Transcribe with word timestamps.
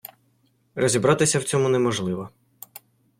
Розібратися 0.75 1.39
в 1.39 1.43
цьому 1.43 1.69
неможливо. 1.69 2.29